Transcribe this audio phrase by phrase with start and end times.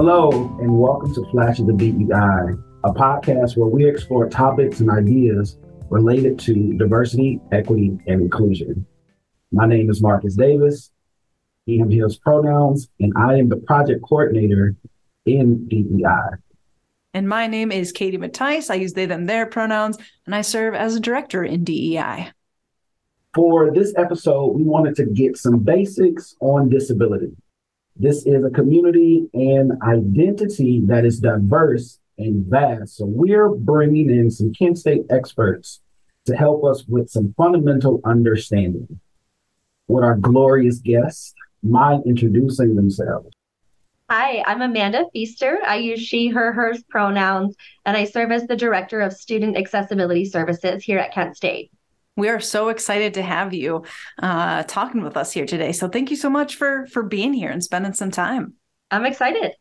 [0.00, 0.30] Hello,
[0.60, 2.54] and welcome to Flash of the DEI,
[2.84, 5.58] a podcast where we explore topics and ideas
[5.90, 8.86] related to diversity, equity, and inclusion.
[9.50, 10.92] My name is Marcus Davis,
[11.66, 14.76] he, him, his pronouns, and I am the project coordinator
[15.26, 16.36] in DEI.
[17.12, 18.70] And my name is Katie Mattice.
[18.70, 22.30] I use they, them, their pronouns, and I serve as a director in DEI.
[23.34, 27.32] For this episode, we wanted to get some basics on disability.
[28.00, 32.96] This is a community and identity that is diverse and vast.
[32.96, 35.80] So we're bringing in some Kent State experts
[36.26, 39.00] to help us with some fundamental understanding.
[39.88, 41.34] With our glorious guests,
[41.64, 43.30] mind introducing themselves?
[44.08, 45.58] Hi, I'm Amanda Feaster.
[45.66, 50.24] I use she, her, hers pronouns, and I serve as the Director of Student Accessibility
[50.24, 51.72] Services here at Kent State.
[52.18, 53.84] We are so excited to have you
[54.20, 55.70] uh, talking with us here today.
[55.70, 58.54] So thank you so much for for being here and spending some time.
[58.90, 59.52] I'm excited.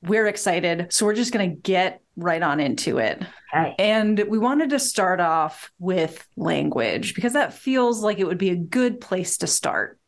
[0.00, 0.94] We're excited.
[0.94, 3.22] So we're just going to get right on into it.
[3.54, 3.74] Okay.
[3.78, 8.50] And we wanted to start off with language because that feels like it would be
[8.50, 9.98] a good place to start.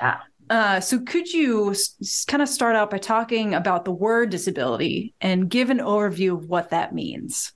[0.00, 0.18] Yeah.
[0.48, 5.14] Uh, so could you s- kind of start out by talking about the word disability
[5.20, 7.52] and give an overview of what that means?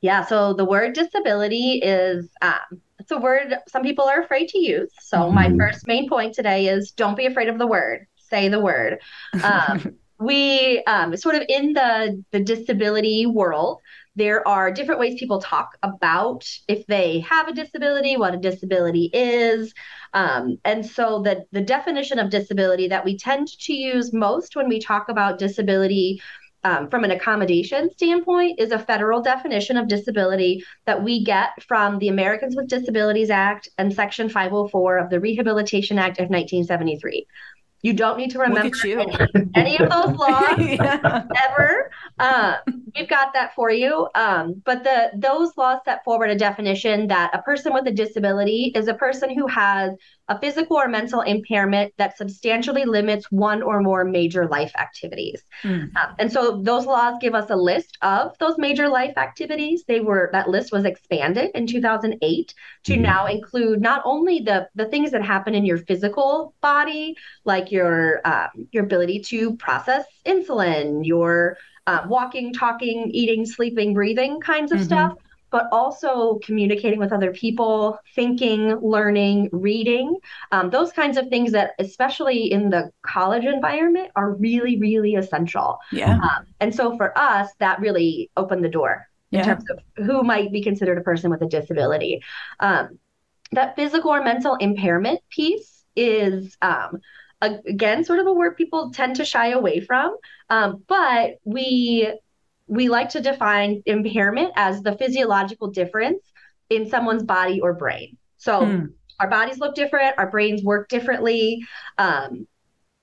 [0.00, 0.24] Yeah.
[0.24, 4.90] So the word disability is um, it's a word some people are afraid to use.
[4.98, 5.56] So my Mhm.
[5.58, 8.06] first main point today is don't be afraid of the word.
[8.16, 8.98] Say the word.
[9.42, 9.78] Um,
[10.20, 13.80] we um, sort of in the the disability world
[14.16, 19.10] there are different ways people talk about if they have a disability what a disability
[19.12, 19.72] is
[20.14, 24.68] um, and so the the definition of disability that we tend to use most when
[24.68, 26.20] we talk about disability
[26.64, 31.98] um, from an accommodation standpoint is a federal definition of disability that we get from
[31.98, 37.26] the Americans with Disabilities Act and Section 504 of the Rehabilitation Act of 1973.
[37.82, 39.00] You don't need to remember you.
[39.00, 39.16] any,
[39.54, 41.24] any of those laws Yeah.
[41.48, 41.90] ever.
[42.18, 42.56] Uh,
[42.96, 44.08] we've got that for you.
[44.14, 48.72] Um, but the those laws set forward a definition that a person with a disability
[48.74, 49.92] is a person who has
[50.30, 55.42] a physical or mental impairment that substantially limits one or more major life activities.
[55.62, 55.96] Mm.
[55.96, 59.84] Um, and so those laws give us a list of those major life activities.
[59.88, 62.52] They were that list was expanded in 2008
[62.84, 63.00] to Mhm.
[63.00, 67.14] now include not only the the things that happen in your physical body,
[67.44, 71.56] like your um, your ability to process insulin, your
[71.86, 74.82] uh, walking, talking, eating, sleeping, breathing kinds of Mhm.
[74.82, 75.12] stuff,
[75.50, 80.14] but also communicating with other people, thinking, learning, reading,
[80.52, 85.78] um, those kinds of things that, especially in the college environment, are really, really essential.
[85.90, 86.20] Yeah.
[86.22, 89.42] Um, and so for us, that really opened the door in Yeah.
[89.42, 92.20] terms of who might be considered a person with a disability.
[92.60, 92.98] Um,
[93.52, 96.98] that physical or mental impairment piece is, um,
[97.40, 100.16] again, sort of a word people tend to shy away from.
[100.50, 102.12] Um, but we
[102.66, 106.22] we like to define impairment as the physiological difference
[106.70, 108.16] in someone's body or brain.
[108.36, 108.98] So Hmm.
[109.20, 111.62] our bodies look different, our brains work differently.
[111.96, 112.46] Um,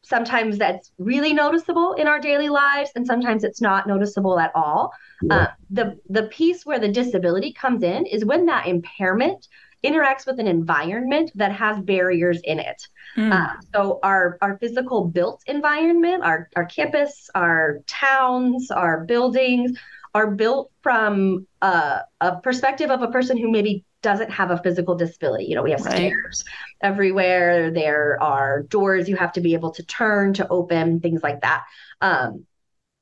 [0.03, 4.91] sometimes that's really noticeable in our daily lives, and sometimes it's not noticeable at all.
[5.21, 5.31] Yeah.
[5.31, 9.47] Uh, the the piece where the disability comes in is when that impairment
[9.83, 12.87] interacts with an environment that has barriers in it.
[13.17, 13.31] Mm.
[13.31, 19.71] Uh, so our our physical built environment, our our campus, our towns, our buildings
[20.13, 24.95] are built from a, a perspective of a person who maybe doesn't have a physical
[24.95, 25.45] disability.
[25.45, 25.95] You know, we have Right.
[25.95, 26.43] stairs
[26.81, 27.71] everywhere.
[27.71, 31.63] There are doors you have to be able to turn to open, things like that.
[32.01, 32.45] Um,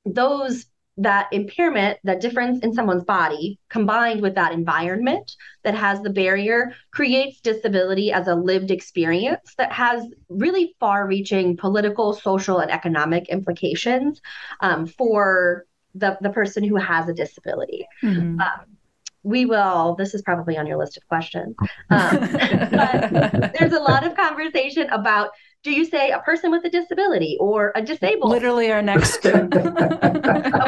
[0.05, 0.65] those
[0.97, 6.73] that impairment, that difference in someone's body, combined with that environment that has the barrier,
[6.91, 13.29] creates disability as a lived experience that has really far reaching political, social, and economic
[13.29, 14.21] implications
[14.61, 15.65] um, for
[15.95, 17.87] the, the person who has a disability.
[18.03, 18.37] Mhm.
[19.25, 21.55] We will, this is probably on your list of questions.
[21.89, 22.19] Um,
[22.71, 25.29] but there's a lot of conversation about
[25.63, 28.31] do you say a person with a disability or a disabled?
[28.31, 29.25] Literally our next.
[29.25, 29.51] okay,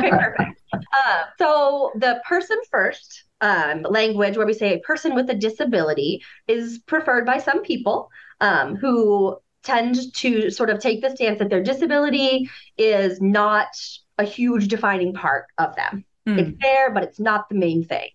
[0.10, 0.62] perfect.
[0.74, 6.24] Uh, so the person first um, language, where we say a person with a disability,
[6.48, 8.10] is preferred by some people
[8.40, 13.68] um, who tend to sort of take the stance that their disability is not
[14.18, 16.06] a huge defining part of them.
[16.28, 16.40] Mm.
[16.40, 18.10] It's there, but it's not the main thing.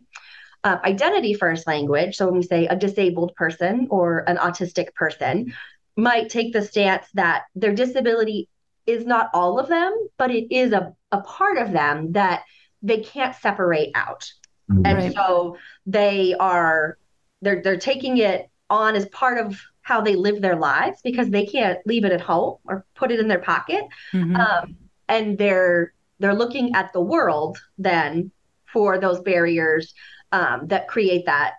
[0.63, 5.55] Uh, identity first language, so when we say a disabled person or an autistic person,
[6.01, 8.49] might take the stance that their disability
[8.87, 12.43] is not all of them, but it is a, a part of them that
[12.83, 14.33] they can't separate out.
[14.71, 14.87] Mhm.
[14.87, 15.57] And so
[15.87, 16.97] they are
[17.43, 21.47] they're they're taking it on as part of how they live their lives because they
[21.47, 23.85] can't leave it at home or put it in their pocket.
[24.13, 24.39] Mhm.
[24.39, 24.77] Um,
[25.09, 28.31] and they're they're looking at the world then
[28.73, 29.95] for those barriers
[30.33, 31.55] um, that create that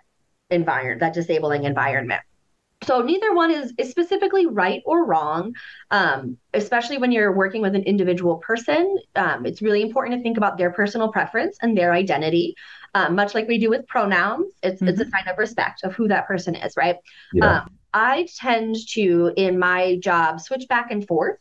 [0.50, 2.22] environment, that disabling environment.
[2.84, 5.54] So neither one is, is specifically right or wrong,
[5.90, 8.98] um, especially when you're working with an individual person.
[9.14, 12.56] Um, it's really important to think about their personal preference and their identity,
[12.94, 14.52] um, much like we do with pronouns.
[14.62, 14.88] It's mm-hmm.
[14.88, 15.10] it's a mm-hmm.
[15.10, 16.96] sign of respect of who that person is, right?
[17.32, 17.60] Yeah.
[17.60, 21.38] Um, I tend to, in my job, switch back and forth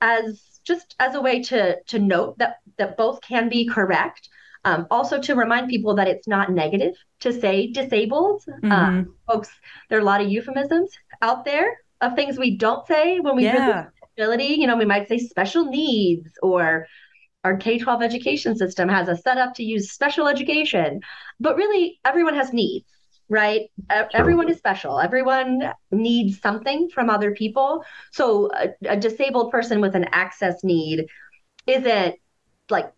[0.00, 4.28] as just as a way to to note that that both can be correct.
[4.64, 8.42] Um, also to remind people that it's not negative to say disabled.
[8.48, 8.72] Mm-hmm.
[8.72, 9.50] Um, folks,
[9.88, 10.90] there are a lot of euphemisms
[11.20, 13.86] out there of things we don't say when we yeah.
[14.16, 14.54] disability.
[14.54, 16.86] You know, we might say special needs or
[17.44, 21.00] our K 12 education system has a setup to use special education,
[21.38, 22.86] but really everyone has needs
[23.28, 23.70] right?
[23.90, 24.08] Sure.
[24.12, 25.00] Everyone is special.
[25.00, 27.84] Everyone needs something from other people.
[28.12, 31.06] So a, a disabled person with an access need
[31.66, 32.16] isn't
[32.70, 32.92] like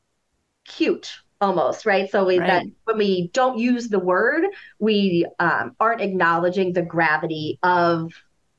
[0.65, 2.47] cute almost right so we, right.
[2.47, 4.45] that when we don't use the word
[4.79, 8.13] we um, aren't acknowledging the gravity of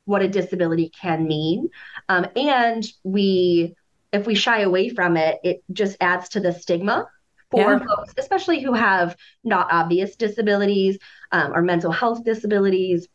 [0.06, 1.69] what a disability can mean
[2.09, 3.75] um, and we
[4.13, 7.07] if we shy away from it it just adds to the stigma
[7.50, 7.79] for yeah.
[7.79, 10.97] folks, especially who have not obvious disabilities
[11.31, 13.07] um, or mental health disabilities,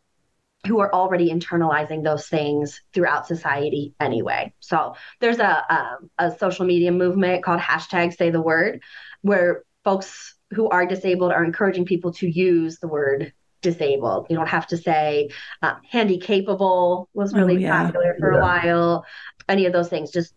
[0.67, 4.55] who are already internalizing those things throughout society anyway.
[4.61, 8.81] So there's a, a, a social media movement called hashtag Say the Word,
[9.23, 13.33] where folks who are disabled are encouraging people to use the word
[13.63, 14.27] disabled.
[14.29, 15.31] You don't have to say
[15.63, 17.85] um, handy capable was really oh, yeah.
[17.87, 18.39] popular for yeah.
[18.39, 19.07] a while.
[19.49, 20.35] Any of those things, just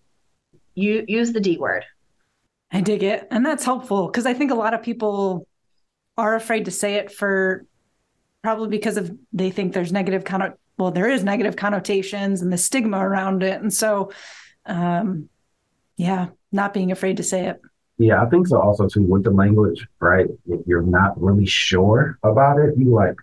[0.75, 1.83] you use the D word.
[2.71, 3.27] I dig it.
[3.31, 5.47] And that's helpful because I think a lot of people
[6.17, 7.65] are afraid to say it for
[8.43, 12.57] probably because of they think there's negative conno well, there is negative connotations and the
[12.57, 13.61] stigma around it.
[13.61, 14.11] And so
[14.65, 15.29] um
[15.97, 17.61] yeah, not being afraid to say it.
[17.97, 20.27] Yeah, I think so also too with the language, right?
[20.47, 23.15] If you're not really sure about it, you like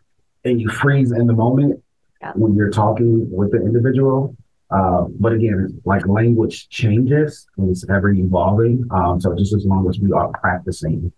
[0.45, 1.83] and you freeze in the moment
[2.21, 2.33] yeah.
[2.35, 4.37] when you're talking with the individual.
[4.71, 8.87] Uh, but again, like language changes and it's ever evolving.
[8.91, 11.13] Um, so just as long as we are practicing.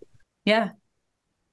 [0.45, 0.71] Yeah.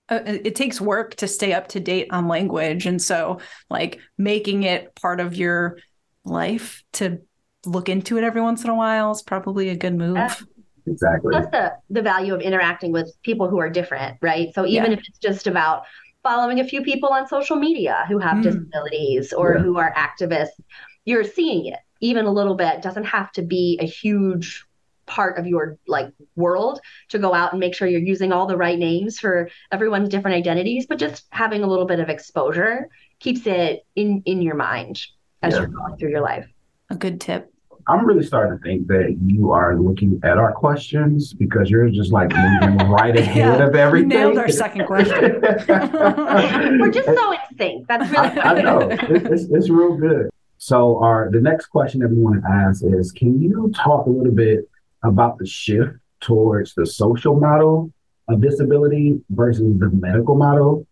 [0.09, 2.86] Uh, it takes work to stay up to date on language.
[2.86, 3.39] And so,
[3.69, 5.77] like, making it part of your
[6.25, 7.21] life to
[7.65, 10.44] look into it every once in a while is probably a good move.
[10.86, 10.94] Yeah.
[10.94, 11.31] Exactly.
[11.31, 14.54] That's the, the value of interacting with people who are different, right?
[14.54, 14.98] So, even yeah.
[14.98, 15.83] if it's just about
[16.24, 18.44] following a few people on social media who have mm.
[18.44, 19.63] disabilities or yeah.
[19.63, 20.60] who are activists,
[21.06, 24.66] you're seeing it even a little bit doesn't have to be a huge
[25.06, 26.80] part of your like world
[27.10, 30.36] to go out and make sure you're using all the right names for everyone's different
[30.36, 32.88] identities but just having a little bit of exposure
[33.19, 35.01] keeps it in in your mind
[35.42, 35.60] as yeah.
[35.60, 36.48] you're going through your life
[36.89, 37.51] a good tip
[37.88, 42.12] I'm really starting to think that you are looking at our questions because you're just
[42.12, 44.10] like moving right ahead yeah, of everything.
[44.10, 45.42] Nailed our second question.
[45.42, 47.88] We're just so in sync.
[47.88, 48.39] That's really.
[48.39, 50.30] I, I know it's, it's, it's real good.
[50.57, 54.10] So our the next question that we want to ask is can you talk a
[54.10, 54.70] little bit
[55.03, 57.91] about the shift towards the social model
[58.27, 60.86] of disability versus the medical model?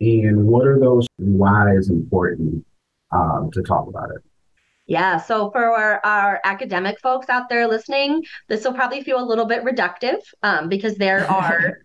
[0.00, 2.64] And what are those why is important
[3.10, 4.22] um, to talk about it?
[4.86, 5.16] Yeah.
[5.18, 9.46] So for our, our, academic folks out there listening, this will probably feel a little
[9.46, 11.78] bit reductive um, because there are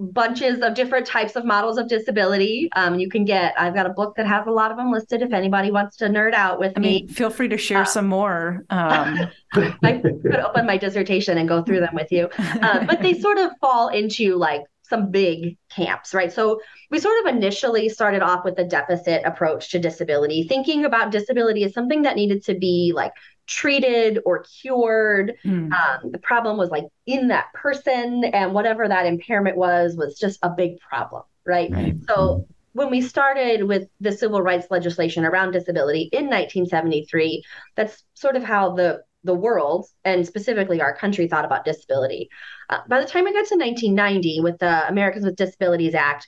[0.00, 2.68] bunches of different types of models of disability.
[2.74, 5.22] Um, you can get, I've got a book that has a lot of them listed
[5.22, 6.88] if anybody wants to nerd out with I me.
[6.88, 8.64] Mean, feel free to share um, some more.
[8.70, 9.18] Um.
[9.82, 12.28] I could open my dissertation and go through them with you.
[12.64, 14.62] Uh, but they sort of fall into like
[14.94, 16.32] some big camps, right?
[16.32, 16.60] So
[16.90, 21.64] we sort of initially started off with the deficit approach to disability, thinking about disability
[21.64, 23.12] as something that needed to be like
[23.46, 25.34] treated or cured.
[25.44, 25.72] Mm.
[25.72, 30.38] Um, the problem was like in that person, and whatever that impairment was, was just
[30.42, 31.70] a big problem, right?
[31.72, 31.94] right.
[32.08, 37.42] So when we started with the civil rights legislation around disability in 1973,
[37.76, 42.28] that's sort of how the the world and specifically our country thought about disability.
[42.70, 46.26] Uh, by the time we got to 1990 with the Americans with Disabilities Act,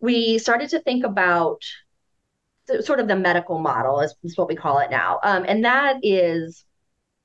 [0.00, 1.62] we started to think about
[2.80, 5.20] sort of the medical model is, is what we call it now.
[5.22, 6.64] Um, and that is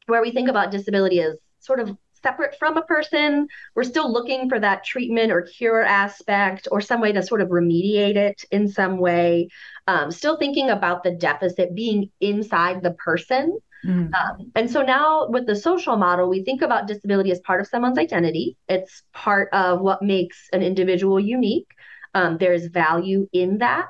[0.08, 3.48] where we think about disability as sort of separate from a person.
[3.76, 7.50] We're still looking for that treatment or cure aspect or some way to sort of
[7.50, 9.50] remediate it in some way.
[9.88, 13.58] Um, still thinking about the deficit being inside the person.
[13.86, 14.12] Mm.
[14.14, 17.68] Um, and so now with the social model, we think about disability as part of
[17.68, 18.58] someone's identity.
[18.68, 21.68] It's part of what makes an individual unique.
[22.14, 23.90] Um, there's value in that.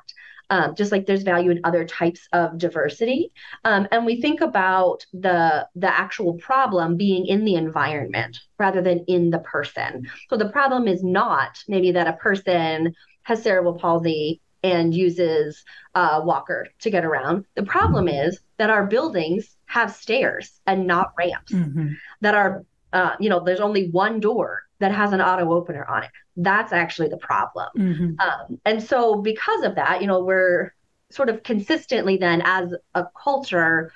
[0.51, 3.31] um, just like there's value in other types of diversity.
[3.63, 9.05] Um, and we think about the the actual problem being in the environment rather than
[9.07, 10.03] in the person.
[10.29, 12.93] So the problem is not maybe that a person
[13.24, 15.63] has cerebral palsy and uses
[15.96, 17.46] a walker to get around.
[17.56, 21.51] The problem is that our buildings have stairs and not ramps.
[21.51, 21.94] Mm-hmm.
[22.22, 26.03] That are, uh, you know, there's only one door that has an auto opener on
[26.03, 26.10] it.
[26.36, 27.70] That's actually the problem.
[27.77, 28.20] Mm-hmm.
[28.20, 30.74] Um, and so, because of that, you know, we're
[31.12, 33.91] sort of consistently then as a culture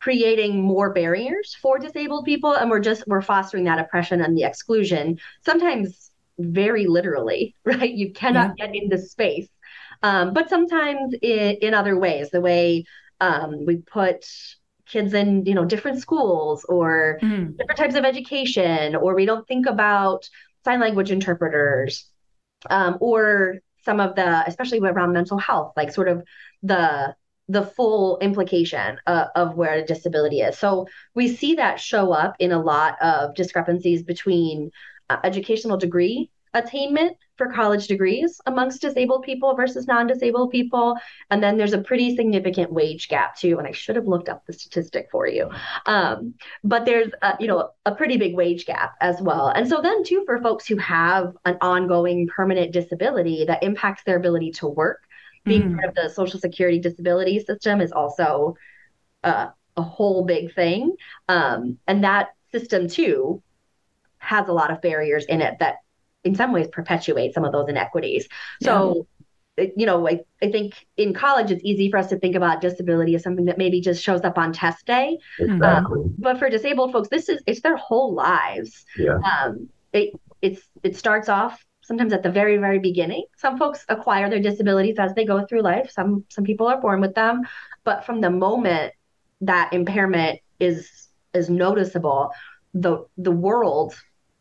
[0.00, 4.44] creating more barriers for disabled people and we're just we're fostering that oppression and the
[4.44, 8.66] exclusion sometimes very literally right you cannot yeah.
[8.66, 9.48] get into space
[10.02, 12.84] um, but sometimes in, in other ways the way
[13.20, 14.24] um, we put
[14.86, 17.56] kids in you know different schools or mm.
[17.56, 20.28] different types of education or we don't think about
[20.64, 22.08] sign language interpreters
[22.68, 26.22] um, or some of the especially around mental health like sort of
[26.62, 27.14] the
[27.48, 32.34] the full implication uh, of where a disability is so we see that show up
[32.38, 34.70] in a lot of discrepancies between
[35.08, 40.96] uh, educational degree attainment for college degrees amongst disabled people versus non-disabled people.
[41.30, 44.44] And then there's a pretty significant wage gap too and i should have looked up
[44.46, 45.50] the statistic for you.
[45.86, 49.48] Um, but there's a, you know a pretty big wage gap as well.
[49.48, 54.16] And so then too for folks who have an ongoing permanent disability that impacts their
[54.16, 55.00] ability to work
[55.44, 55.74] being mm.
[55.76, 58.56] part of the social security disability system is also
[59.24, 60.94] uh, a whole big thing.
[61.28, 63.42] Um, and that system too
[64.18, 65.76] has a lot of barriers in it that
[66.24, 68.28] in some ways perpetuate some of those inequities.
[68.62, 69.06] So,
[69.56, 69.68] yeah.
[69.76, 73.14] you know, I, I think in college it's easy for us to think about disability
[73.14, 75.18] as something that maybe just shows up on test day.
[75.38, 76.00] Exactly.
[76.00, 78.84] Um, but for disabled folks, this is it's their whole lives.
[78.96, 79.18] Yeah.
[79.18, 80.12] Um, it
[80.42, 83.24] it's it starts off sometimes at the very very beginning.
[83.36, 85.90] Some folks acquire their disabilities as they go through life.
[85.90, 87.42] Some some people are born with them,
[87.84, 88.92] but from the moment
[89.40, 92.30] that impairment is is noticeable,
[92.74, 93.94] the the world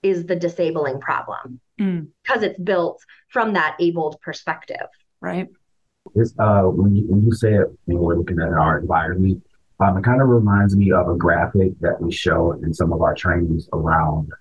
[0.03, 2.07] is the disabling problem mm.
[2.23, 4.87] because it's built from that abled perspective.
[5.21, 5.47] Right.
[6.15, 9.43] It's, uh, when, you, when you say it, when we're looking at our environment,
[9.79, 13.01] um, it kind of reminds me of a graphic that we show in some of
[13.01, 14.31] our trainings around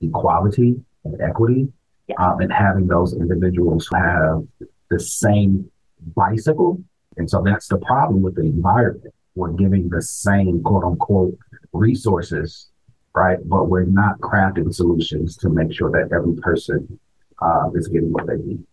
[0.00, 1.68] equality and equity
[2.08, 2.14] yeah.
[2.18, 4.46] um, and having those individuals have
[4.90, 5.70] the same
[6.16, 6.82] bicycle.
[7.16, 9.14] And so that's the problem with the environment.
[9.34, 11.36] We're giving the same quote unquote
[11.72, 12.68] resources
[13.14, 13.38] right?
[13.44, 16.98] But we're not crafting solutions to make sure that every person
[17.40, 18.64] uh, is getting what they need.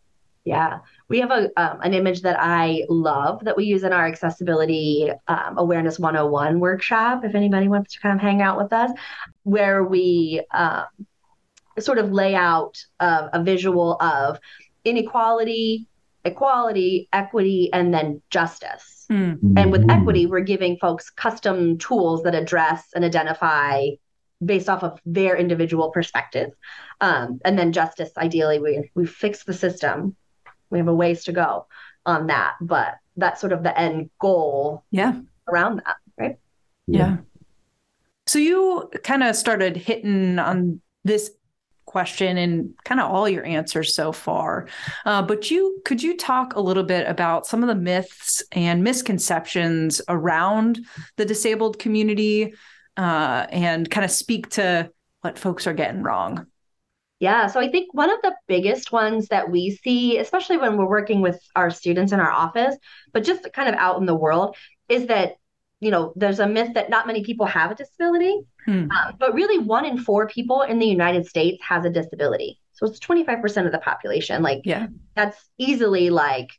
[0.45, 0.79] Yeah,
[1.09, 5.11] we have a um, an image that I love that we use in our accessibility
[5.27, 7.25] um, awareness 101 workshop.
[7.25, 8.91] If anybody wants to kind of hang out with us,
[9.43, 10.85] where we um,
[11.79, 14.39] sort of lay out uh, a visual of
[14.85, 15.87] inequality,
[16.23, 19.05] equality, equity, and then justice.
[19.11, 19.57] Mm.
[19.57, 20.01] And with mm-hmm.
[20.01, 23.87] equity, we're giving folks custom tools that address and identify
[24.43, 26.51] based off of their individual perspective.
[27.01, 30.15] Um, and then justice, ideally, we we fix the system.
[30.69, 31.67] We have a ways to go
[32.05, 34.83] on that, but that's sort of the end goal.
[34.91, 35.19] Yeah.
[35.47, 36.37] Around that, right?
[36.87, 36.97] Yeah.
[36.97, 37.17] yeah.
[38.27, 41.31] So you kind of started hitting on this
[41.85, 44.67] question and kind of all your answers so far.
[45.05, 48.83] Uh, but you could you talk a little bit about some of the myths and
[48.83, 50.79] misconceptions around
[51.15, 52.53] the disabled community
[52.97, 56.47] uh, and kind of speak to what folks are getting wrong?
[57.19, 60.89] Yeah, so I think one of the biggest ones that we see, especially when we're
[60.89, 62.75] working with our students in our office,
[63.11, 64.55] but just kind of out in the world,
[64.87, 65.33] is that
[65.79, 68.91] you know there's a myth that not many people have a disability, hmm.
[68.91, 72.59] um, but really one in four people in the United States has a disability.
[72.73, 74.43] So it's 25% of the population.
[74.43, 76.49] Like, yeah, that's easily like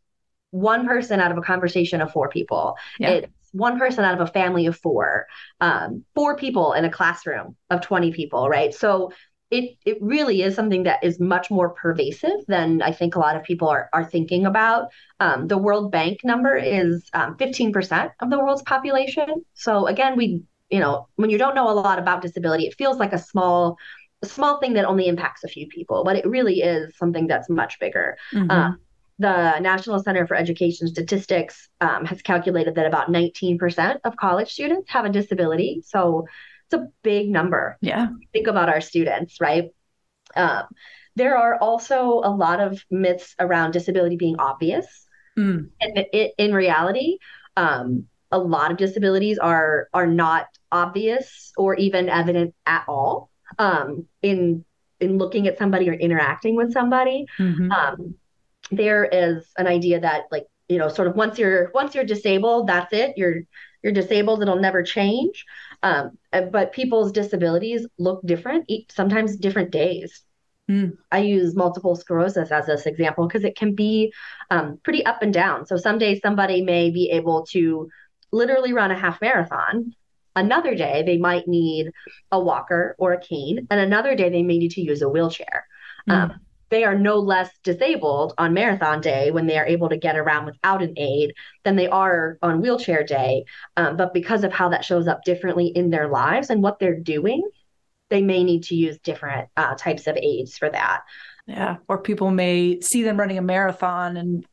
[0.50, 2.76] one person out of a conversation of four people.
[2.98, 3.10] Yeah.
[3.10, 5.26] It, one person out of a family of four,
[5.60, 8.74] um, four people in a classroom of 20 people, right?
[8.74, 9.10] So
[9.50, 13.36] it it really is something that is much more pervasive than I think a lot
[13.36, 14.88] of people are are thinking about.
[15.20, 19.44] Um, the World Bank number is um, 15% of the world's population.
[19.54, 22.98] So again, we you know when you don't know a lot about disability, it feels
[22.98, 23.78] like a small
[24.22, 27.48] a small thing that only impacts a few people, but it really is something that's
[27.48, 28.16] much bigger.
[28.34, 28.50] Mm-hmm.
[28.50, 28.72] Uh,
[29.18, 34.90] the National Center for Education Statistics um, has calculated that about 19% of college students
[34.90, 35.82] have a disability.
[35.84, 36.26] So
[36.66, 37.78] it's a big number.
[37.80, 38.08] Yeah.
[38.32, 39.70] Think about our students, right?
[40.36, 40.64] Um,
[41.16, 44.86] there are also a lot of myths around disability being obvious.
[45.36, 45.70] Mm.
[45.80, 47.18] And in, in reality,
[47.56, 54.06] um, a lot of disabilities are are not obvious or even evident at all um,
[54.22, 54.64] in
[55.00, 57.26] in looking at somebody or interacting with somebody.
[57.38, 57.72] Mm-hmm.
[58.70, 62.66] There is an idea that like you know, sort of once you're once you're disabled,
[62.66, 63.14] that's it.
[63.16, 63.40] You're
[63.82, 64.42] you're disabled.
[64.42, 65.44] It'll never change.
[65.82, 70.22] Um, but people's disabilities look different, sometimes different days.
[70.70, 70.98] Mm.
[71.10, 74.12] I use multiple sclerosis as this example because it can be
[74.50, 75.66] um, pretty up and down.
[75.66, 77.88] So some days somebody may be able to
[78.32, 79.94] literally run a half marathon.
[80.36, 81.90] Another day they might need
[82.30, 85.66] a walker or a cane, and another day they may need to use a wheelchair.
[86.08, 86.12] Mm.
[86.12, 90.16] Um, they are no less disabled on marathon day when they are able to get
[90.16, 91.34] around without an aid
[91.64, 93.44] than they are on wheelchair day.
[93.76, 96.98] Um, but because of how that shows up differently in their lives and what they're
[96.98, 97.48] doing,
[98.10, 101.02] they may need to use different uh, types of aids for that.
[101.46, 101.76] Yeah.
[101.88, 104.46] Or people may see them running a marathon and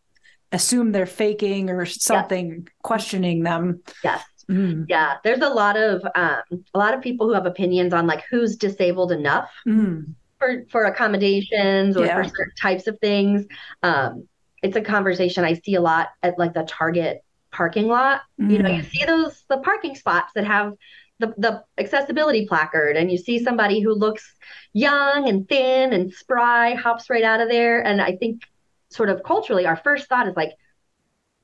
[0.51, 2.73] assume they're faking or something, yes.
[2.81, 3.81] questioning them.
[4.03, 4.23] Yes.
[4.49, 4.85] Mm.
[4.87, 8.23] Yeah, there's a lot of um, a lot of people who have opinions on like
[8.29, 9.49] who's disabled enough.
[9.67, 10.13] Mm
[10.45, 12.15] for for accommodations or yeah.
[12.15, 13.45] for certain types of things.
[13.83, 14.27] Um,
[14.61, 18.21] it's a conversation I see a lot at like the Target parking lot.
[18.39, 18.51] Mm.
[18.51, 18.89] You know, you mm.
[18.89, 20.73] see those the parking spots that have
[21.19, 24.33] the, the accessibility placard and you see somebody who looks
[24.73, 28.41] young and thin and spry hops right out of there and i think
[28.89, 30.51] sort of culturally our first thought is like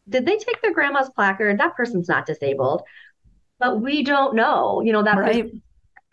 [0.10, 2.81] did they take their grandma's placard that person's not disabled
[3.60, 5.43] but we don't know you know that right.
[5.43, 5.62] person,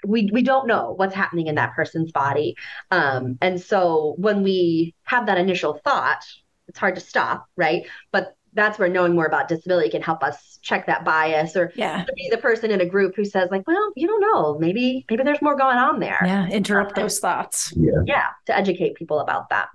[0.04, 2.56] we we don't know what's happening in that person's body.
[2.90, 6.24] Um, and so when we have that initial thought
[6.68, 7.86] it's hard to stop right?
[8.12, 12.04] But that's where knowing more about disability can help us check that bias or yeah.
[12.16, 14.58] be the person in a group who says like well you don't know.
[14.58, 16.18] Maybe maybe there's more going on there.
[16.24, 17.72] Yeah interrupt those thoughts.
[17.76, 18.02] Yeah.
[18.06, 19.68] Yeah to educate people about that.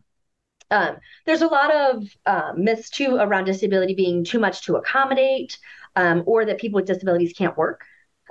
[0.71, 5.59] Um, there's a lot of uh, myths too around disability being too much to accommodate
[5.95, 7.85] um, or that people with disabilities can't work.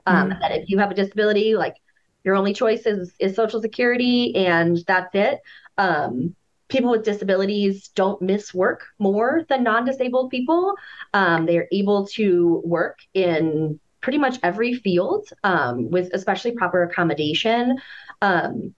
[0.06, 0.40] Um, mm-hmm.
[0.40, 1.76] that if you have a disability like
[2.24, 5.40] your only choice is is social security and that's it.
[5.78, 6.34] Um,
[6.68, 10.74] people with disabilities don't miss work more than non-disabled people.
[11.12, 17.78] Um, they're able to work in pretty much every field um, with especially proper accommodation.
[18.20, 18.74] Um,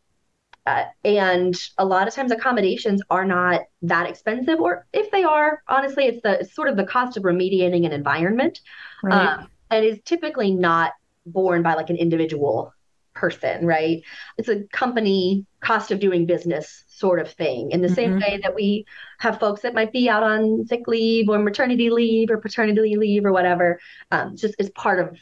[0.67, 5.63] uh, and a lot of times accommodations are not that expensive or if they are
[5.69, 8.61] honestly it's the it's sort of the cost of remediating an environment.
[9.03, 9.39] Right.
[9.39, 10.93] um, and is typically not
[11.27, 12.74] borne by like an individual
[13.15, 14.03] person, right?
[14.37, 17.71] It's a company cost of doing business sort of thing.
[17.71, 17.95] In the mm-hmm.
[17.95, 18.87] same way that we
[19.19, 23.25] have folks that might be out on sick leave or maternity leave or paternity leave
[23.25, 25.17] or whatever, um, just is part of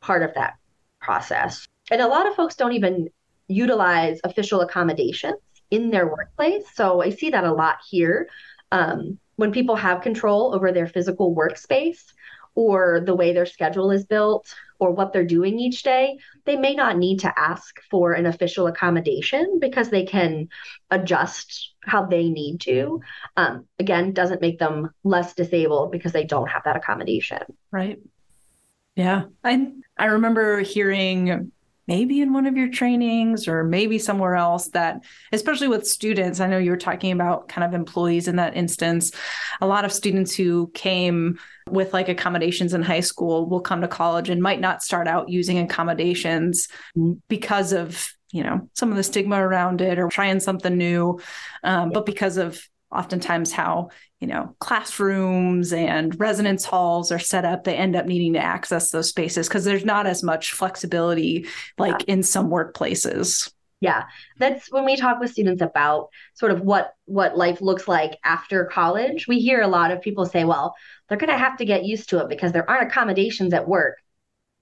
[0.00, 0.54] part of that
[1.00, 1.66] process.
[1.90, 3.08] And a lot of folks don't even
[3.48, 5.36] utilize official accommodations
[5.70, 6.64] in their workplace.
[6.74, 8.28] So I see that a lot here.
[8.72, 12.12] Um, when people have control over their physical workspace
[12.56, 16.74] or the way their schedule is built or what they're doing each day, they may
[16.74, 20.48] not need to ask for an official accommodation because they can
[20.90, 23.00] adjust how they need to.
[23.36, 27.42] Um, again, doesn't make them less disabled because they don't have that accommodation.
[27.70, 28.00] Right.
[28.96, 29.24] Yeah.
[29.44, 31.52] I I remember hearing
[31.86, 36.46] maybe in one of your trainings or maybe somewhere else that especially with students i
[36.46, 39.12] know you were talking about kind of employees in that instance.
[39.60, 41.38] A lot of students who came
[41.70, 45.28] with like accommodations in high school will come to college and might not start out
[45.28, 46.68] using accommodations
[47.28, 51.18] because of you know some of the stigma around it or trying something new
[51.64, 52.60] um, but because of
[52.92, 53.88] oftentimes how
[54.20, 58.90] you know classrooms and residence halls are set up they end up needing to access
[58.90, 61.46] those spaces because there's not as much flexibility
[61.78, 62.14] like yeah.
[62.14, 63.52] in some workplaces.
[63.80, 64.04] Yeah.
[64.38, 68.64] That's when we talk with students about sort of what what life looks like after
[68.64, 70.74] college we hear a lot of people say well
[71.08, 73.98] they're going to have to get used to it because there aren't accommodations at work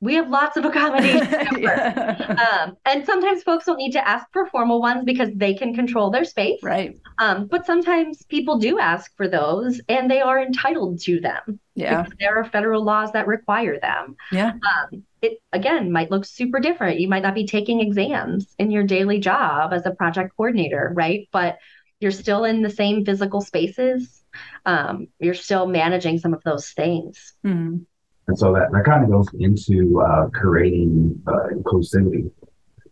[0.04, 2.62] we have lots of accommodations yeah.
[2.64, 6.10] um, and sometimes folks don't need to ask for formal ones because they can control
[6.10, 6.60] their space.
[6.62, 6.96] Right.
[7.18, 12.06] Um, but sometimes people do ask for those and they are entitled to them yeah.
[12.20, 14.16] there are federal laws that require them.
[14.30, 14.52] Yeah.
[14.52, 17.00] Um, it again might look super different.
[17.00, 21.28] You might not be taking exams in your daily job as a project coordinator right?
[21.32, 21.58] But
[22.00, 24.22] you're still in the same physical spaces.
[24.66, 27.34] Um, you're still managing some of those things.
[27.44, 27.78] Mm-hmm.
[28.26, 32.30] And so that, that kind of goes into uh, creating uh, inclusivity.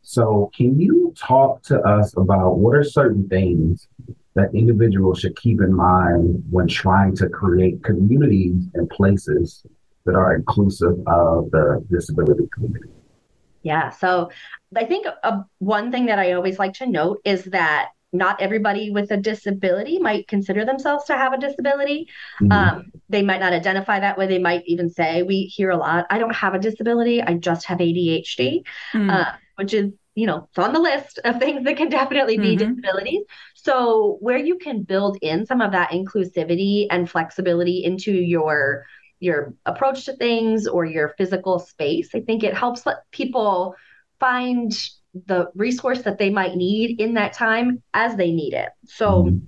[0.02, 3.86] So, can you talk to us about what are certain things
[4.34, 9.64] that individuals should keep in mind when trying to create communities and places
[10.04, 12.88] that are inclusive of the disability community?
[13.62, 13.90] Yeah.
[13.90, 14.30] So,
[14.76, 18.90] I think uh, one thing that I always like to note is that not everybody
[18.90, 22.08] with a disability might consider themselves to have a disability.
[22.40, 22.52] Mm-hmm.
[22.52, 24.26] Um, they might not identify that way.
[24.26, 27.66] They might even say, we hear a lot, I don't have a disability, I just
[27.66, 29.10] have ADHD, mm-hmm.
[29.10, 32.54] uh, which is you know, it's on the list of things that can definitely be
[32.54, 32.58] Mhm.
[32.58, 33.22] disabilities.
[33.54, 38.84] So, where you can build in some of that inclusivity and flexibility into your
[39.20, 43.76] your approach to things or your physical space, I think it helps let people
[44.18, 44.72] find
[45.14, 48.70] the resource that they might need in that time as they need it.
[48.86, 49.42] So, Mhm.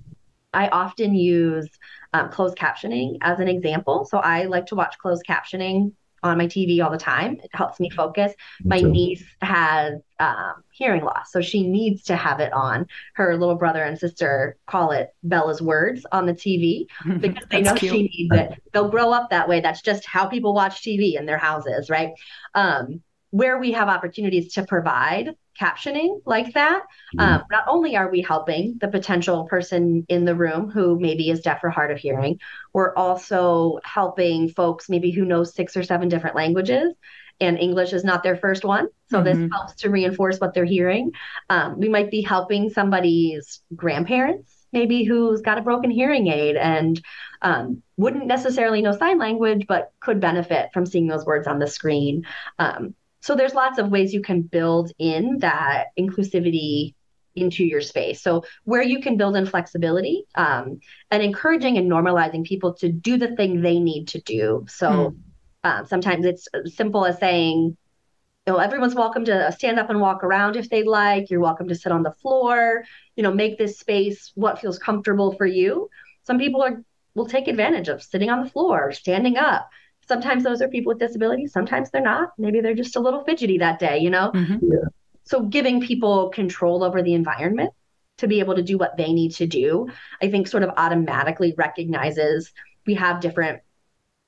[0.53, 1.69] I often use
[2.13, 4.05] um, closed captioning as an example.
[4.05, 7.37] So, I like to watch closed captioning on my TV all the time.
[7.43, 8.33] It helps me focus.
[8.63, 12.87] My niece has um, hearing loss, so she needs to have it on.
[13.13, 16.87] Her little brother and sister call it Bella's words on the TV
[17.19, 17.91] because they know cute.
[17.91, 18.51] she needs it.
[18.73, 19.59] They'll grow up that way.
[19.59, 22.11] That's just how people watch TV in their houses, right?
[22.55, 23.01] Um,
[23.35, 26.83] where we have opportunities to provide captioning like that,
[27.17, 31.41] um, not only are we helping the potential person in the room who maybe is
[31.41, 32.39] deaf or hard of hearing,
[32.73, 36.93] we're also helping folks maybe who know six or seven different languages
[37.41, 38.87] and English is not their first one.
[39.07, 39.49] So this Mhm.
[39.51, 41.11] helps to reinforce what they're hearing.
[41.49, 47.01] Um, we might be helping somebody's grandparents, maybe who's got a broken hearing aid and
[47.41, 51.67] um, wouldn't necessarily know sign language, but could benefit from seeing those words on the
[51.67, 52.23] screen.
[52.59, 56.93] Um, so there's lots of ways you can build in that inclusivity
[57.35, 58.21] into your space.
[58.21, 63.17] So where you can build in flexibility um, and encouraging and normalizing people to do
[63.17, 64.67] the thing they need to do.
[64.69, 65.15] So
[65.63, 67.75] um, sometimes it's simple as saying,
[68.45, 71.31] you know, everyone's welcome to stand up and walk around if they'd like.
[71.31, 72.83] You're welcome to sit on the floor.
[73.15, 75.89] You know, make this space what feels comfortable for you.
[76.27, 76.83] Some people are
[77.15, 79.67] will take advantage of sitting on the floor, standing up.
[80.07, 81.51] Sometimes those are people with disabilities.
[81.51, 82.29] Sometimes they're not.
[82.37, 83.99] Maybe they're just a little fidgety that day.
[83.99, 84.59] You know, Mhm.
[85.23, 87.71] so giving people control over the environment
[88.17, 89.87] to be able to do what they need to do,
[90.21, 92.51] I think sort of automatically recognizes
[92.85, 93.61] we have different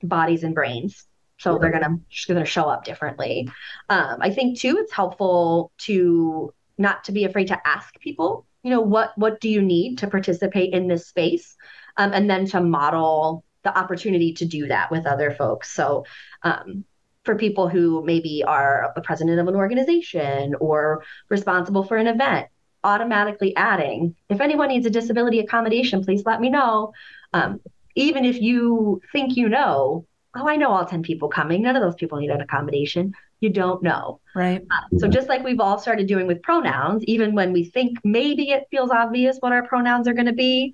[0.03, 1.05] bodies and brains.
[1.39, 3.49] So they're gonna just gonna show up differently.
[3.89, 8.71] Um, I think too, it's helpful to not to be afraid to ask people, you
[8.71, 11.55] know, what what do you need to participate in this space,
[11.95, 15.71] um, and then to model the opportunity to do that with other folks.
[15.73, 16.05] So
[16.43, 16.85] um,
[17.25, 22.47] for people who maybe are a president of an organization or responsible for an event,
[22.83, 26.93] automatically adding, if anyone needs a disability accommodation, please let me know.
[27.33, 27.59] Um,
[27.95, 31.81] even if you think you know, oh, I know all 10 people coming, none of
[31.81, 33.13] those people need an accommodation.
[33.41, 34.21] You don't know.
[34.33, 34.63] Right.
[34.97, 38.63] So just like we've all started doing with pronouns, even when we think maybe it
[38.71, 40.73] feels obvious what our pronouns are going to be,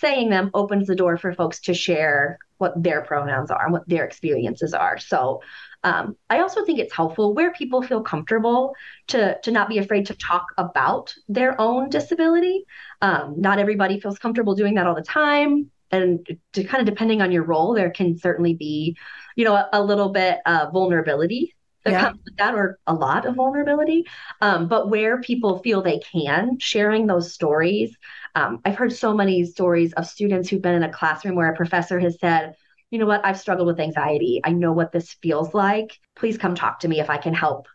[0.00, 3.88] saying them opens the door for folks to share what their pronouns are and what
[3.88, 4.98] their experiences are.
[4.98, 5.40] So
[5.82, 8.74] um, I also think it's helpful where people feel comfortable
[9.08, 12.64] to to not be afraid to talk about their own disability.
[13.00, 17.22] Um, not everybody feels comfortable doing that all the time, and to kind of depending
[17.22, 18.96] on your role, there can certainly be,
[19.36, 22.08] you know, a, a little bit of vulnerability that Yeah.
[22.08, 24.04] comes with that, or a lot of vulnerability.
[24.40, 27.96] Um, but where people feel they can, sharing those stories.
[28.34, 31.56] Um, I've heard so many stories of students who've been in a classroom where a
[31.56, 32.54] professor has said,
[32.90, 34.40] you know what, I've struggled with anxiety.
[34.44, 35.96] I know what this feels like.
[36.16, 37.66] Please come talk to me if I can help,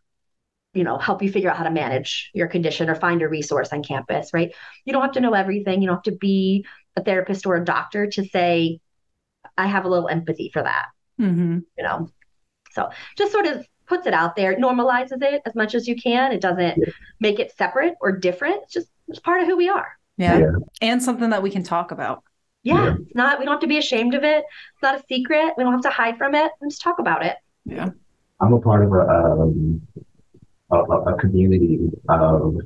[0.73, 3.69] you know, help you figure out how to manage your condition or find a resource
[3.71, 4.53] on campus, right?
[4.83, 5.81] You don't have to know everything.
[5.81, 6.65] You don't have to be
[6.95, 8.79] a therapist or a doctor to say,
[9.57, 10.85] I have a little empathy for that,
[11.17, 12.09] hmm you know?
[12.73, 16.31] So just sort of puts it out there, normalizes it as much as you can.
[16.31, 16.91] It doesn't Yeah.
[17.19, 18.63] make it separate or different.
[18.63, 19.87] It's just it's part of who we are.
[20.17, 20.39] Yeah.
[20.39, 20.51] Yeah.
[20.81, 22.23] And something that we can talk about.
[22.63, 22.95] Yeah, Yeah.
[23.01, 23.37] it's not.
[23.39, 24.43] We don't have to be ashamed of it.
[24.73, 25.53] It's not a secret.
[25.57, 26.51] We don't have to hide from it.
[26.61, 27.35] Let's talk about it.
[27.65, 27.89] Yeah.
[28.39, 29.81] I'm a part of a um,
[30.71, 32.57] a, a a community of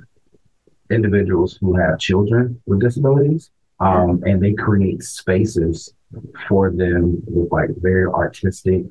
[0.89, 5.93] individuals who have children with disabilities, um, and they create spaces
[6.47, 8.86] for them with like very artistic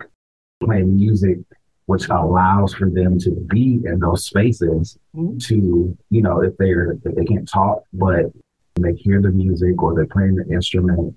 [0.62, 1.38] playing music,
[1.88, 5.42] which allows for them to be in those spaces Mhm.
[5.46, 8.26] to, you know, if they're if they can't talk, but
[8.78, 11.16] they hear the music or they're playing the instrument.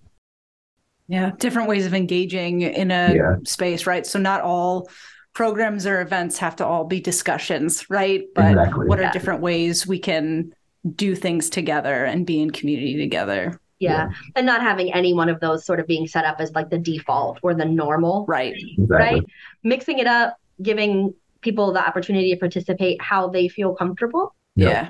[1.10, 1.32] Yeah.
[1.40, 3.36] Different ways of engaging in a Yeah.
[3.44, 4.06] space, right?
[4.06, 4.88] So not all
[5.34, 8.24] programs or events have to all be discussions, right?
[8.34, 8.88] But Exactly.
[8.88, 10.54] what are different ways we can
[10.96, 13.60] do things together and be in community together?
[13.80, 14.12] Yeah.
[14.38, 16.78] And not having any one of those sort of being set up as like the
[16.78, 18.54] default or the normal, Right.
[18.56, 18.88] Exactly.
[18.96, 19.24] right?
[19.66, 24.36] Mixing it up, giving people the opportunity to participate how they feel comfortable.
[24.56, 24.70] Yeah.
[24.70, 24.90] Yeah.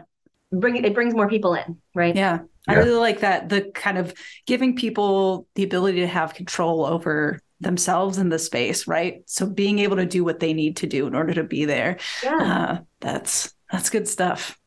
[0.51, 2.15] Bring it brings more people in, right?
[2.15, 2.39] Yeah.
[2.67, 2.79] I Yeah.
[2.79, 3.49] really like that.
[3.49, 4.13] The kind of
[4.45, 9.21] giving people the ability to have control over themselves in the space, right?
[9.27, 11.97] So being able to do what they need to do in order to be there.
[12.23, 12.37] Yeah.
[12.37, 14.57] Uh, that's that's good stuff.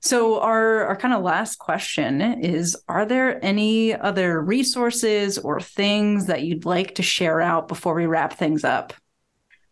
[0.00, 6.26] So our our kind of last question is are there any other resources or things
[6.26, 8.92] that you'd like to share out before we wrap things up?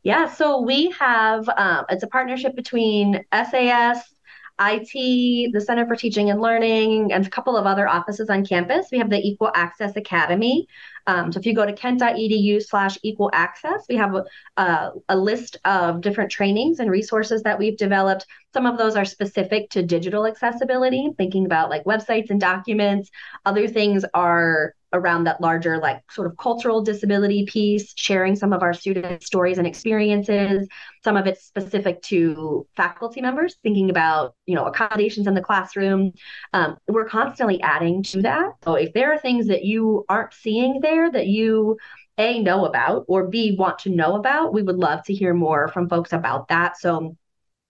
[0.06, 4.14] Yeah, so we have um, it's a partnership between SAS,
[4.60, 8.86] IT, the Center for Teaching and Learning, and a couple of other offices on campus.
[8.92, 10.68] We have the Equal Access Academy.
[11.06, 14.24] Um, so if you go to kent.edu slash equal access, we have a,
[14.56, 18.26] a, a, list of different trainings and resources that we've developed.
[18.52, 23.10] Some of those are specific to digital accessibility, thinking about like websites and documents.
[23.44, 28.62] Other things are around that larger like sort of cultural disability piece sharing some of
[28.62, 30.68] our students stories and experiences
[31.02, 36.12] some of it's specific to faculty members thinking about you know accommodations in the classroom
[36.52, 40.80] um, we're constantly adding to that so if there are things that you aren't seeing
[40.80, 41.76] there that you
[42.18, 45.68] a know about or b want to know about we would love to hear more
[45.68, 47.16] from folks about that so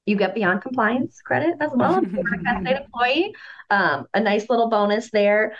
[0.06, 3.34] you get beyond compliance credit as well if you're a Kent State employee.
[3.70, 5.56] Um, a nice little bonus there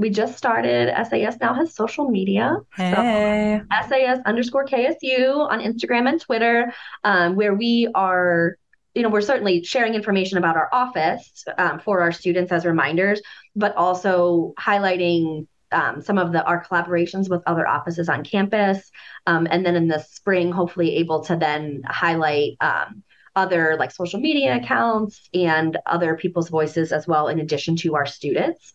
[0.00, 2.56] we just started SAS now has social media.
[2.74, 3.60] Hey.
[3.60, 6.72] So SAS underscore KSU on Instagram and Twitter,
[7.04, 8.56] um, where we are,
[8.94, 13.20] you know, we're certainly sharing information about our office um, for our students as reminders,
[13.54, 18.90] but also highlighting um, some of the our collaborations with other offices on campus,
[19.26, 23.02] um, and then in the spring, hopefully able to then highlight um,
[23.36, 28.06] other like social media accounts and other people's voices as well, in addition to our
[28.06, 28.72] students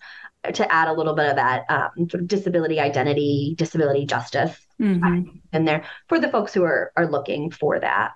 [0.53, 5.37] to add a little bit of that um, sort of disability identity, disability justice mm-hmm.
[5.53, 8.11] in there for the folks who are are looking for that.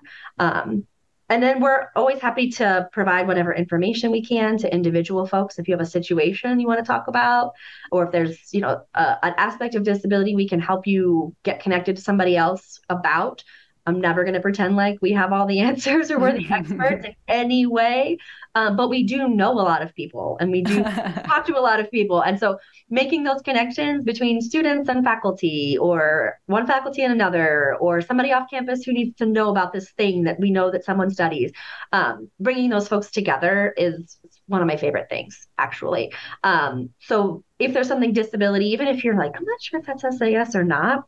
[1.30, 5.60] And then we're always happy to provide whatever information we can to individual folks.
[5.60, 7.54] If you have a situation you want to talk about,
[7.92, 11.62] or if there's you know a, an aspect of disability we can help you get
[11.62, 13.44] connected to somebody else about.
[13.86, 17.06] I'm never going to pretend like we have all the answers or we're the experts
[17.06, 18.18] in any way.
[18.56, 20.84] Um, but we do know a lot of people and we do
[21.26, 22.22] talk to a lot of people.
[22.22, 22.58] And so
[22.89, 28.50] making those connections between students and faculty, or one faculty and another, or somebody off
[28.50, 31.52] campus who needs to know about this thing that we know that someone studies,
[31.94, 36.12] um, bringing those folks together is one of my favorite things, actually.
[36.44, 40.18] Um, so if there's something disability, even if you're like, I'm not sure if that's
[40.18, 41.06] SAS or not,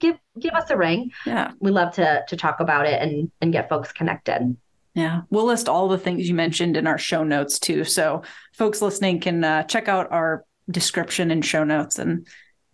[0.00, 1.10] give give us a ring.
[1.26, 1.52] Yeah.
[1.60, 4.56] We love to to talk about it and and get folks connected.
[4.94, 8.82] Yeah, we'll list all the things you mentioned in our show notes too, so folks
[8.82, 12.26] listening can uh, check out our description and show notes and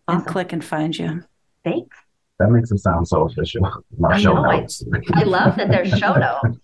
[0.08, 0.20] awesome.
[0.20, 1.22] and click and find you.
[1.64, 1.94] Thanks.
[2.38, 3.70] That makes it sound so official.
[3.98, 4.82] My show know, notes.
[5.14, 6.58] I, I, love that there's show notes.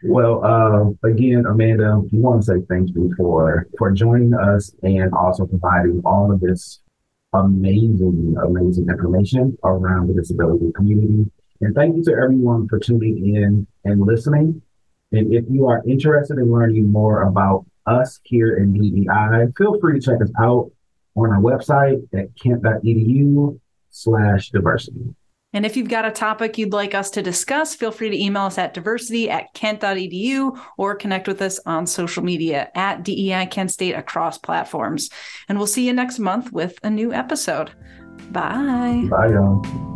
[0.02, 5.14] well, uh, again, Amanda, we want to say thank you for for joining us and
[5.14, 6.80] also providing all of this
[7.34, 11.30] amazing, amazing information around the disability community.
[11.60, 14.62] And thank you to everyone for tuning in and listening.
[15.12, 20.00] And if you are interested in learning more about us here in DEI, feel free
[20.00, 20.70] to check us out
[21.16, 23.58] on our website at kent.edu
[23.90, 25.14] slash diversity.
[25.54, 28.42] And if you've got a topic you'd like us to discuss, feel free to email
[28.42, 33.70] us at diversity at kent.edu or connect with us on social media at DEI Kent
[33.70, 35.08] State across platforms.
[35.48, 37.70] And we'll see you next month with a new episode.
[38.30, 39.06] Bye.
[39.08, 39.93] Bye, y'all.